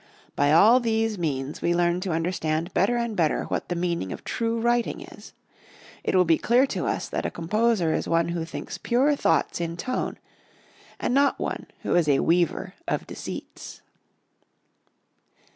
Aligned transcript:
By 0.35 0.51
all 0.51 0.79
these 0.79 1.19
means 1.19 1.61
we 1.61 1.75
learn 1.75 1.99
to 1.99 2.11
understand 2.11 2.73
better 2.73 2.97
and 2.97 3.15
better 3.15 3.43
what 3.43 3.69
the 3.69 3.75
meaning 3.75 4.11
of 4.11 4.23
true 4.23 4.59
writing 4.59 5.01
is. 5.01 5.31
It 6.03 6.15
will 6.15 6.25
be 6.25 6.39
clear 6.39 6.65
to 6.73 6.87
us 6.87 7.07
that 7.09 7.23
a 7.23 7.29
composer 7.29 7.93
is 7.93 8.07
one 8.07 8.29
who 8.29 8.43
thinks 8.43 8.79
pure 8.79 9.15
thoughts 9.15 9.61
in 9.61 9.77
tone, 9.77 10.17
and 10.99 11.13
not 11.13 11.37
one 11.37 11.67
who 11.83 11.93
is 11.93 12.07
a 12.09 12.21
weaver 12.21 12.73
of 12.87 13.05
deceits. 13.05 13.83